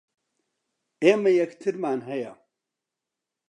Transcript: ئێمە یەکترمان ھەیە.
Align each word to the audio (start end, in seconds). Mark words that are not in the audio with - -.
ئێمە 1.03 1.31
یەکترمان 1.41 1.99
ھەیە. 2.09 2.33